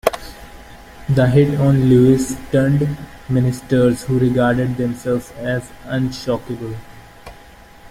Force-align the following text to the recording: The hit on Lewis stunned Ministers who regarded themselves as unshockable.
The 1.09 1.27
hit 1.27 1.59
on 1.59 1.87
Lewis 1.87 2.29
stunned 2.29 2.97
Ministers 3.29 4.01
who 4.01 4.17
regarded 4.17 4.75
themselves 4.75 5.29
as 5.33 5.69
unshockable. 5.85 6.75